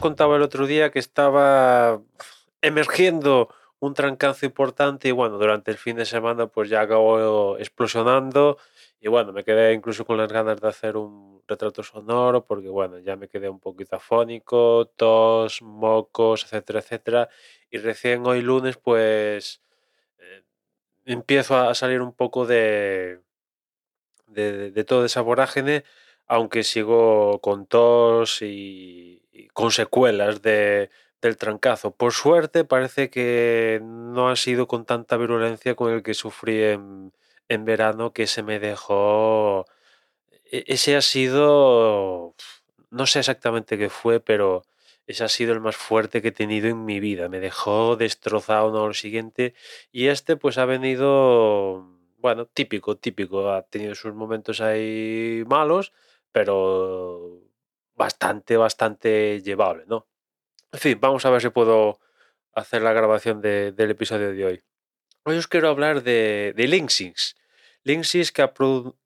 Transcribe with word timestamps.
contaba 0.00 0.36
el 0.36 0.42
otro 0.42 0.66
día 0.66 0.90
que 0.90 0.98
estaba 0.98 2.00
emergiendo 2.62 3.48
un 3.80 3.92
trancazo 3.94 4.46
importante 4.46 5.08
y 5.08 5.12
bueno, 5.12 5.38
durante 5.38 5.70
el 5.70 5.76
fin 5.76 5.96
de 5.96 6.06
semana 6.06 6.46
pues 6.46 6.70
ya 6.70 6.80
acabó 6.80 7.58
explosionando 7.58 8.56
y 9.00 9.08
bueno, 9.08 9.32
me 9.32 9.44
quedé 9.44 9.74
incluso 9.74 10.06
con 10.06 10.16
las 10.16 10.32
ganas 10.32 10.60
de 10.60 10.68
hacer 10.68 10.96
un 10.96 11.42
retrato 11.46 11.82
sonoro 11.82 12.46
porque 12.46 12.68
bueno, 12.68 12.98
ya 12.98 13.16
me 13.16 13.28
quedé 13.28 13.48
un 13.50 13.60
poquito 13.60 13.96
afónico, 13.96 14.86
tos, 14.96 15.60
mocos, 15.60 16.44
etcétera, 16.44 16.78
etcétera. 16.80 17.28
Y 17.70 17.78
recién 17.78 18.26
hoy 18.26 18.40
lunes 18.40 18.78
pues 18.78 19.60
eh, 20.18 20.44
empiezo 21.04 21.56
a 21.58 21.74
salir 21.74 22.00
un 22.00 22.14
poco 22.14 22.46
de, 22.46 23.20
de, 24.28 24.70
de 24.70 25.04
esa 25.04 25.20
vorágine, 25.20 25.84
aunque 26.26 26.64
sigo 26.64 27.40
con 27.40 27.66
tos 27.66 28.40
y, 28.42 29.22
con 29.52 29.70
secuelas 29.70 30.42
de, 30.42 30.90
del 31.20 31.36
trancazo. 31.36 31.92
Por 31.96 32.12
suerte 32.12 32.64
parece 32.64 33.10
que 33.10 33.80
no 33.82 34.28
ha 34.30 34.36
sido 34.36 34.66
con 34.66 34.84
tanta 34.84 35.16
virulencia 35.16 35.74
con 35.74 35.92
el 35.92 36.02
que 36.02 36.14
sufrí 36.14 36.62
en, 36.62 37.12
en 37.48 37.64
verano 37.64 38.12
que 38.12 38.26
se 38.26 38.42
me 38.42 38.58
dejó... 38.60 39.66
e- 40.50 40.64
Ese 40.68 40.96
ha 40.96 41.02
sido... 41.02 42.34
No 42.90 43.06
sé 43.06 43.18
exactamente 43.20 43.76
qué 43.78 43.90
fue, 43.90 44.20
pero 44.20 44.62
ese 45.06 45.24
ha 45.24 45.28
sido 45.28 45.52
el 45.52 45.60
más 45.60 45.76
fuerte 45.76 46.22
que 46.22 46.28
he 46.28 46.32
tenido 46.32 46.68
en 46.68 46.84
mi 46.84 47.00
vida. 47.00 47.28
Me 47.28 47.40
dejó 47.40 47.96
destrozado 47.96 48.70
no 48.72 48.86
lo 48.88 48.94
siguiente. 48.94 49.54
Y 49.92 50.06
este 50.08 50.36
pues 50.36 50.58
ha 50.58 50.64
venido... 50.64 51.88
Bueno, 52.18 52.46
típico, 52.46 52.96
típico. 52.96 53.50
Ha 53.50 53.62
tenido 53.62 53.94
sus 53.94 54.14
momentos 54.14 54.60
ahí 54.60 55.44
malos, 55.46 55.92
pero 56.34 57.40
bastante, 57.94 58.56
bastante 58.56 59.40
llevable, 59.40 59.84
¿no? 59.86 60.08
En 60.72 60.80
fin, 60.80 60.98
vamos 61.00 61.24
a 61.24 61.30
ver 61.30 61.40
si 61.40 61.48
puedo 61.50 62.00
hacer 62.52 62.82
la 62.82 62.92
grabación 62.92 63.40
de- 63.40 63.70
del 63.70 63.92
episodio 63.92 64.32
de 64.32 64.44
hoy. 64.44 64.62
Hoy 65.22 65.36
os 65.36 65.46
quiero 65.46 65.68
hablar 65.68 66.02
de, 66.02 66.52
de 66.56 66.66
Linksys. 66.66 67.36
Linksys 67.84 68.32
que 68.32 68.42
ha, 68.42 68.52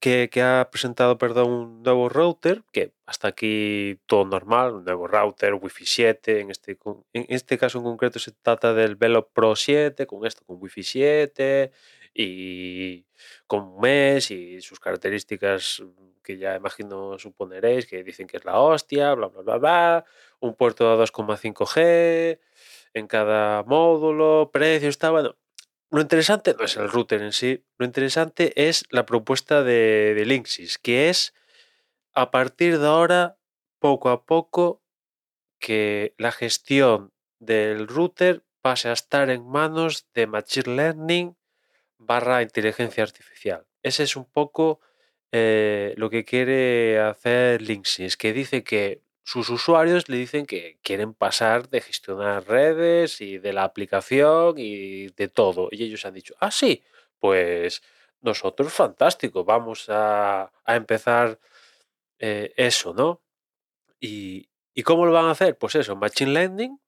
que, 0.01 0.43
ha 0.43 0.69
presentado 0.71 1.19
perdón, 1.19 1.51
un 1.51 1.83
nuevo 1.83 2.09
router, 2.09 2.63
que 2.73 2.95
hasta 3.05 3.29
aquí 3.29 4.01
todo 4.07 4.25
normal, 4.25 4.73
un 4.77 4.85
nuevo 4.85 5.07
router, 5.07 5.53
Wi-Fi 5.53 5.85
7, 5.85 6.41
en 6.41 6.51
este, 6.51 6.79
en 7.13 7.27
este 7.29 7.59
caso 7.59 7.77
en 7.79 7.85
concreto 7.85 8.19
se 8.21 8.33
trata 8.33 8.73
del 8.73 8.97
Velo 8.97 9.29
Pro 9.29 9.55
7, 9.55 10.07
con 10.07 10.25
esto, 10.25 10.45
con 10.47 10.57
Wi-Fi 10.63 10.83
7 10.83 11.73
y 12.15 13.05
con 13.47 13.65
un 13.65 13.81
mes 13.81 14.31
y 14.31 14.63
sus 14.63 14.81
características 14.81 15.83
que 16.29 16.37
ya 16.37 16.55
imagino 16.57 17.19
suponeréis, 17.19 17.87
que 17.87 18.05
dicen 18.05 18.27
que 18.27 18.37
es 18.37 18.45
la 18.45 18.61
hostia, 18.61 19.15
bla, 19.15 19.29
bla, 19.29 19.41
bla, 19.41 19.57
bla, 19.57 20.05
un 20.41 20.55
puerto 20.55 20.85
de 20.85 21.03
2,5G 21.03 22.39
en 22.93 23.07
cada 23.07 23.63
módulo, 23.63 24.51
precio, 24.53 24.91
está, 24.91 25.11
bueno, 25.11 25.37
lo 25.91 26.03
interesante 26.03 26.55
no 26.59 26.67
es 26.67 26.77
el 26.77 26.91
router 26.91 27.23
en 27.23 27.33
sí, 27.33 27.65
lo 27.79 27.87
interesante 27.87 28.69
es 28.69 28.85
la 28.91 29.07
propuesta 29.07 29.63
de, 29.63 30.13
de 30.15 30.27
Linksys, 30.27 30.77
que 30.77 31.09
es 31.09 31.33
a 32.13 32.31
partir 32.31 32.79
de 32.79 32.87
ahora, 32.89 33.39
poco 33.79 34.11
a 34.11 34.27
poco, 34.27 34.83
que 35.59 36.15
la 36.19 36.31
gestión 36.31 37.15
del 37.39 37.89
router 37.89 38.45
pase 38.61 38.91
a 38.91 38.93
estar 38.93 39.31
en 39.31 39.49
manos 39.49 40.07
de 40.13 40.27
Machine 40.27 40.77
Learning 40.77 41.39
barra 41.97 42.43
inteligencia 42.43 43.03
artificial. 43.03 43.67
Ese 43.83 44.03
es 44.03 44.15
un 44.15 44.27
poco 44.27 44.83
eh, 45.33 45.95
lo 45.97 46.11
que 46.11 46.25
quiere 46.25 47.01
hacer 47.01 47.63
Linksys, 47.63 48.17
que 48.17 48.33
dice 48.33 48.65
que 48.65 49.03
sus 49.25 49.51
usuarios 49.51 50.09
le 50.09 50.17
dicen 50.17 50.47
que 50.47 50.79
quieren 50.83 51.13
pasar 51.15 51.69
de 51.69 51.81
gestionar 51.83 52.47
redes 52.49 53.21
y 53.21 53.39
de 53.39 53.53
la 53.53 53.65
aplicación 53.65 54.55
y 54.59 55.09
de 55.09 55.29
todo. 55.29 55.69
Y 55.71 55.85
ellos 55.85 56.05
han 56.07 56.15
dicho, 56.15 56.35
ah, 56.41 56.51
sí, 56.51 56.83
pues 57.19 57.83
nosotros 58.23 58.73
fantástico, 58.73 59.45
vamos 59.45 59.87
a, 59.91 60.51
a 60.65 60.77
empezar 60.77 61.39
eh, 62.19 62.53
eso, 62.57 62.95
¿no? 62.95 63.23
Y, 64.01 64.49
¿Y 64.75 64.83
cómo 64.85 65.07
lo 65.07 65.13
van 65.13 65.27
a 65.27 65.33
hacer? 65.33 65.59
Pues 65.59 65.75
eso, 65.77 65.97
Machine 65.97 66.33
Learning, 66.33 66.79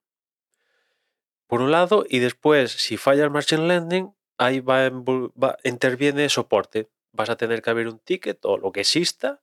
por 1.46 1.60
un 1.60 1.70
lado, 1.72 2.04
y 2.08 2.20
después, 2.20 2.70
si 2.72 2.96
falla 2.96 3.24
el 3.24 3.30
Machine 3.30 3.66
Learning, 3.66 4.14
ahí 4.38 4.60
va, 4.60 4.88
va- 4.90 5.58
interviene 5.64 6.28
soporte. 6.28 6.88
Vas 7.12 7.31
a 7.31 7.37
tener 7.37 7.62
que 7.62 7.71
abrir 7.71 7.88
un 7.88 7.98
ticket 7.98 8.44
o 8.44 8.56
lo 8.56 8.72
que 8.72 8.81
exista 8.81 9.41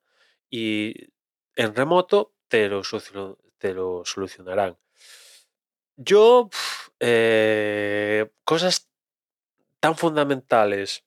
y 0.49 1.09
en 1.55 1.75
remoto 1.75 2.33
te 2.47 2.69
lo, 2.69 2.81
te 3.57 3.73
lo 3.73 4.03
solucionarán. 4.05 4.77
Yo, 5.97 6.49
eh, 6.99 8.29
cosas 8.43 8.87
tan 9.79 9.95
fundamentales 9.97 11.05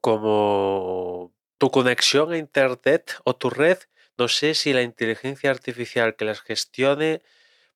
como 0.00 1.34
tu 1.58 1.70
conexión 1.70 2.32
a 2.32 2.38
Internet 2.38 3.16
o 3.24 3.36
tu 3.36 3.50
red, 3.50 3.78
no 4.18 4.28
sé 4.28 4.54
si 4.54 4.72
la 4.72 4.82
inteligencia 4.82 5.50
artificial 5.50 6.16
que 6.16 6.24
las 6.26 6.42
gestione 6.42 7.22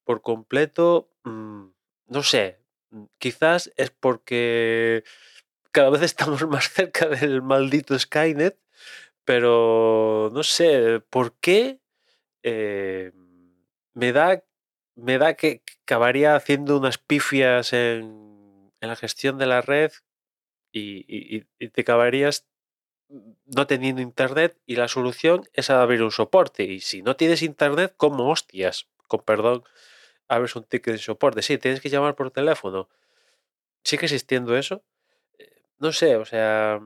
por 0.05 0.23
completo, 0.23 1.11
mm, 1.25 1.67
no 2.09 2.23
sé, 2.23 2.61
mm, 2.91 3.05
quizás 3.19 3.73
es 3.77 3.91
porque 3.91 5.05
cada 5.77 5.91
vez 5.91 6.01
estamos 6.01 6.41
más 6.49 6.71
cerca 6.71 7.07
del 7.07 7.43
maldito 7.43 7.99
Skynet, 7.99 8.59
pero 9.27 10.31
no 10.33 10.43
sé, 10.43 11.01
¿por 11.11 11.35
qué 11.35 11.81
eh, 12.43 13.13
me 13.93 14.13
da, 14.13 14.43
me 14.95 15.19
da 15.19 15.35
que 15.35 15.61
acabaría 15.83 16.35
haciendo 16.35 16.79
unas 16.79 16.97
pifias 16.97 17.75
en, 17.75 18.73
la 18.81 18.97
gestión 18.97 19.37
de 19.37 19.47
la 19.47 19.61
red 19.61 19.93
y, 20.73 21.43
te 21.43 21.81
acabarías 21.83 22.47
no 23.45 23.67
teniendo 23.67 24.01
internet 24.01 24.57
y 24.65 24.77
la 24.77 24.89
solución 24.89 25.47
es 25.53 25.69
abrir 25.69 26.03
un 26.03 26.11
soporte. 26.11 26.63
Y 26.65 26.81
si 26.81 27.03
no 27.03 27.17
tienes 27.17 27.43
internet, 27.43 27.93
¿cómo 27.99 28.31
hostias? 28.31 28.89
Con 29.09 29.21
perdón, 29.25 29.63
abres 30.27 30.57
un 30.57 30.65
ticket 30.65 30.95
de 30.95 30.99
soporte. 30.99 31.43
Sí, 31.43 31.59
tienes 31.59 31.81
que 31.83 31.91
llamar 31.91 32.15
por 32.15 32.31
teléfono. 32.31 32.89
¿Sigue 33.85 34.07
existiendo 34.07 34.57
eso? 34.57 34.83
No 35.79 35.93
sé, 35.93 36.17
o 36.17 36.25
sea, 36.25 36.81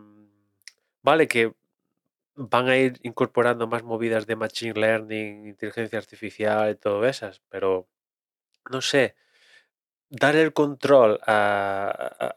vale 1.02 1.28
que 1.28 1.54
van 2.36 2.68
a 2.68 2.76
ir 2.76 2.98
incorporando 3.02 3.66
más 3.66 3.82
movidas 3.82 4.26
de 4.26 4.36
machine 4.36 4.74
learning, 4.74 5.46
inteligencia 5.46 5.98
artificial 5.98 6.70
y 6.70 6.76
todo 6.76 7.06
esas, 7.06 7.40
pero 7.50 7.88
no 8.70 8.80
sé, 8.80 9.16
dar 10.10 10.36
el 10.36 10.52
control 10.52 11.20
a, 11.26 12.36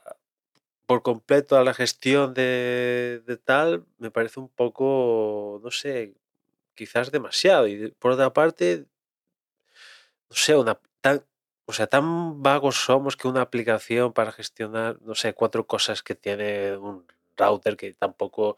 por 0.86 1.04
completo 1.04 1.58
a 1.58 1.64
la 1.64 1.74
gestión 1.74 2.34
de, 2.34 3.24
de 3.26 3.38
tal 3.38 3.86
me 3.98 4.12
parece 4.12 4.40
un 4.40 4.50
poco, 4.50 5.60
no 5.64 5.72
sé, 5.72 6.16
quizás 6.76 7.12
demasiado. 7.12 7.68
Y 7.68 7.92
por 8.00 8.12
otra 8.14 8.34
parte, 8.34 8.86
no 10.30 10.36
sé, 10.36 10.56
una 10.56 10.80
tan, 11.02 11.24
o 11.66 11.74
sea, 11.74 11.88
tan 11.88 12.42
vagos 12.44 12.78
somos 12.78 13.16
que 13.18 13.28
una 13.28 13.42
aplicación 13.42 14.14
para 14.14 14.32
gestionar, 14.32 15.02
no 15.02 15.16
sé, 15.16 15.34
cuatro 15.34 15.66
cosas 15.68 16.04
que 16.04 16.16
tiene 16.16 16.76
un 16.78 17.06
router 17.38 17.78
que 17.78 17.94
tampoco 17.94 18.58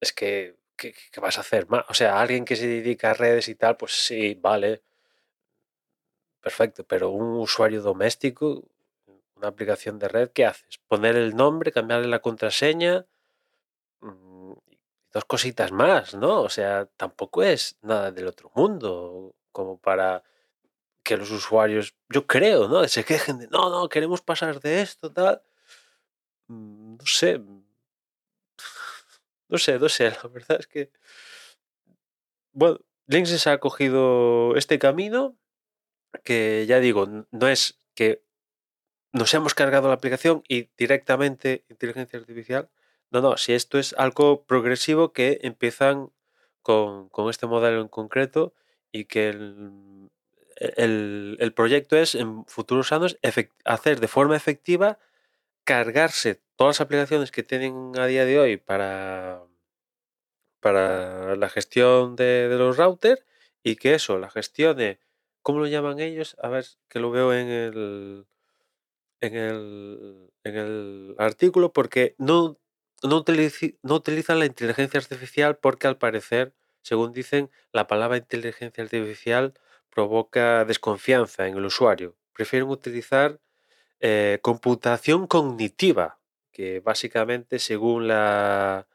es 0.00 0.12
que, 0.12 0.56
¿qué, 0.76 0.94
qué 1.12 1.20
vas 1.20 1.38
a 1.38 1.40
hacer? 1.42 1.66
O 1.88 1.94
sea, 1.94 2.20
alguien 2.20 2.44
que 2.44 2.56
se 2.56 2.66
dedica 2.66 3.10
a 3.10 3.14
redes 3.14 3.48
y 3.48 3.54
tal, 3.54 3.76
pues 3.76 3.92
sí, 3.92 4.34
vale, 4.34 4.82
perfecto, 6.40 6.84
pero 6.84 7.10
un 7.10 7.40
usuario 7.40 7.82
doméstico, 7.82 8.64
una 9.36 9.48
aplicación 9.48 9.98
de 9.98 10.08
red, 10.08 10.30
¿qué 10.30 10.46
haces? 10.46 10.78
Poner 10.88 11.16
el 11.16 11.36
nombre, 11.36 11.72
cambiarle 11.72 12.08
la 12.08 12.20
contraseña, 12.20 13.06
mm, 14.00 14.52
dos 15.12 15.24
cositas 15.26 15.72
más, 15.72 16.14
¿no? 16.14 16.42
O 16.42 16.48
sea, 16.50 16.86
tampoco 16.96 17.42
es 17.42 17.78
nada 17.82 18.12
del 18.12 18.28
otro 18.28 18.50
mundo 18.54 19.34
como 19.52 19.78
para 19.78 20.22
que 21.06 21.16
los 21.16 21.30
usuarios, 21.30 21.94
yo 22.10 22.26
creo, 22.26 22.68
¿no? 22.68 22.86
Se 22.88 23.04
quejen 23.04 23.38
de, 23.38 23.48
no, 23.48 23.70
no, 23.70 23.88
queremos 23.88 24.20
pasar 24.22 24.60
de 24.60 24.82
esto, 24.82 25.12
tal. 25.12 25.40
Mm, 26.48 26.96
No 26.98 27.06
sé, 27.06 27.38
no 29.48 29.58
sé, 29.58 29.78
no 29.78 29.88
sé, 29.88 30.10
la 30.10 30.28
verdad 30.28 30.58
es 30.60 30.66
que, 30.66 30.90
bueno, 32.52 32.78
Linksys 33.06 33.46
ha 33.46 33.58
cogido 33.58 34.56
este 34.56 34.78
camino 34.78 35.36
que 36.24 36.66
ya 36.68 36.80
digo, 36.80 37.06
no 37.30 37.48
es 37.48 37.78
que 37.94 38.24
nos 39.12 39.32
hemos 39.34 39.54
cargado 39.54 39.88
la 39.88 39.94
aplicación 39.94 40.42
y 40.48 40.70
directamente 40.76 41.64
inteligencia 41.70 42.18
artificial. 42.18 42.70
No, 43.10 43.20
no, 43.22 43.36
si 43.36 43.52
esto 43.54 43.78
es 43.78 43.94
algo 43.94 44.44
progresivo 44.46 45.12
que 45.12 45.40
empiezan 45.42 46.12
con, 46.62 47.08
con 47.10 47.30
este 47.30 47.46
modelo 47.46 47.80
en 47.82 47.88
concreto 47.88 48.54
y 48.92 49.06
que 49.06 49.28
el, 49.30 50.10
el- 50.56 51.36
el 51.40 51.52
proyecto 51.54 51.96
es 51.96 52.14
en 52.14 52.44
futuros 52.46 52.92
años 52.92 53.18
hacer 53.64 54.00
de 54.00 54.08
forma 54.08 54.36
efectiva 54.36 54.98
cargarse 55.64 56.42
todas 56.56 56.76
las 56.76 56.82
aplicaciones 56.82 57.30
que 57.32 57.42
tienen 57.44 57.92
a 57.98 58.06
día 58.06 58.24
de 58.26 58.38
hoy 58.40 58.56
para, 58.58 59.42
para 60.60 61.36
la 61.36 61.48
gestión 61.48 62.16
de, 62.16 62.48
de 62.48 62.56
los 62.56 62.76
routers 62.76 63.24
y 63.62 63.76
que 63.76 63.94
eso 63.94 64.18
la 64.18 64.30
gestione 64.30 64.98
¿cómo 65.42 65.60
lo 65.60 65.66
llaman 65.68 66.00
ellos? 66.00 66.36
A 66.42 66.48
ver, 66.48 66.64
que 66.88 66.98
lo 66.98 67.10
veo 67.12 67.32
en 67.32 67.46
el, 67.48 68.26
en 69.20 69.34
el, 69.36 70.30
en 70.44 70.56
el 70.56 71.14
artículo, 71.18 71.72
porque 71.72 72.16
no, 72.18 72.58
no, 73.02 73.24
no 73.82 73.94
utilizan 73.96 74.38
la 74.40 74.46
inteligencia 74.46 75.00
artificial 75.00 75.58
porque 75.58 75.86
al 75.88 75.98
parecer, 75.98 76.54
según 76.82 77.12
dicen, 77.12 77.50
la 77.72 77.86
palabra 77.86 78.18
inteligencia 78.18 78.84
artificial 78.84 79.54
provoca 79.96 80.66
desconfianza 80.66 81.48
en 81.48 81.56
el 81.56 81.64
usuario. 81.64 82.16
Prefieren 82.34 82.68
utilizar 82.68 83.40
eh, 83.98 84.38
computación 84.42 85.26
cognitiva, 85.26 86.18
que 86.52 86.80
básicamente, 86.80 87.58
según 87.58 88.06
la 88.06 88.86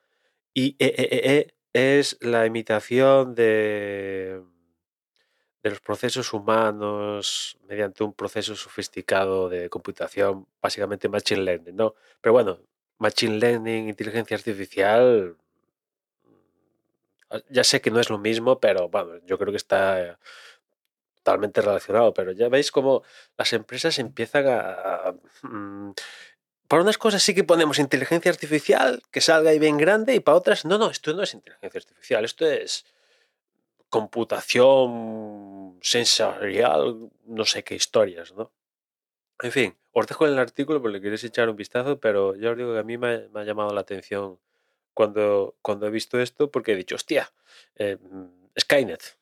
IEEE, 0.53 0.75
e 0.79 1.55
e, 1.73 1.97
es 1.97 2.19
la 2.21 2.45
imitación 2.45 3.33
de, 3.33 4.43
de 5.63 5.69
los 5.71 5.79
procesos 5.79 6.33
humanos 6.33 7.57
mediante 7.67 8.03
un 8.03 8.13
proceso 8.13 8.55
sofisticado 8.55 9.49
de 9.49 9.71
computación, 9.71 10.45
básicamente 10.61 11.09
machine 11.09 11.41
learning, 11.41 11.75
¿no? 11.75 11.95
Pero 12.21 12.33
bueno, 12.33 12.59
machine 12.99 13.39
learning, 13.39 13.89
inteligencia 13.89 14.37
artificial, 14.37 15.35
ya 17.49 17.63
sé 17.63 17.81
que 17.81 17.89
no 17.89 17.99
es 17.99 18.11
lo 18.11 18.19
mismo, 18.19 18.59
pero 18.59 18.87
bueno, 18.89 19.17
yo 19.25 19.39
creo 19.39 19.51
que 19.51 19.57
está 19.57 20.19
totalmente 21.23 21.61
relacionado, 21.61 22.13
pero 22.13 22.31
ya 22.31 22.49
veis 22.49 22.71
cómo 22.71 23.03
las 23.37 23.53
empresas 23.53 23.99
empiezan 23.99 24.45
a... 24.47 25.13
Mm, 25.43 25.91
para 26.67 26.83
unas 26.83 26.97
cosas 26.97 27.21
sí 27.21 27.35
que 27.35 27.43
ponemos 27.43 27.79
inteligencia 27.79 28.31
artificial, 28.31 29.01
que 29.11 29.21
salga 29.21 29.51
ahí 29.51 29.59
bien 29.59 29.77
grande, 29.77 30.15
y 30.15 30.19
para 30.21 30.37
otras, 30.37 30.63
no, 30.65 30.77
no, 30.77 30.89
esto 30.89 31.13
no 31.13 31.23
es 31.23 31.33
inteligencia 31.33 31.79
artificial, 31.79 32.23
esto 32.23 32.49
es 32.49 32.85
computación 33.89 35.77
sensorial, 35.81 37.11
no 37.25 37.45
sé 37.45 37.63
qué 37.63 37.75
historias, 37.75 38.33
¿no? 38.33 38.53
En 39.41 39.51
fin, 39.51 39.77
os 39.91 40.07
dejo 40.07 40.27
en 40.27 40.33
el 40.33 40.39
artículo 40.39 40.81
porque 40.81 41.01
queréis 41.01 41.23
echar 41.25 41.49
un 41.49 41.57
vistazo, 41.57 41.99
pero 41.99 42.35
ya 42.35 42.51
os 42.51 42.57
digo 42.57 42.73
que 42.73 42.79
a 42.79 42.83
mí 42.83 42.97
me, 42.97 43.27
ha 43.33 43.43
llamado 43.43 43.73
la 43.73 43.81
atención 43.81 44.39
cuando, 44.93 45.55
cuando 45.61 45.87
he 45.87 45.89
visto 45.89 46.19
esto, 46.21 46.51
porque 46.51 46.71
he 46.71 46.75
dicho, 46.75 46.95
hostia, 46.95 47.33
eh, 47.75 47.97
Skynet. 48.57 49.20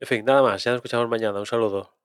En 0.00 0.06
fin, 0.08 0.24
nada 0.24 0.42
más, 0.42 0.62
ya 0.64 0.72
nos 0.72 0.78
escuchamos 0.78 1.08
mañana. 1.08 1.38
Un 1.40 1.46
saludo. 1.46 1.99